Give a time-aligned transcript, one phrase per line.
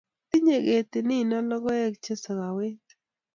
[0.29, 2.85] tinyei ketit nino logoek che sakawet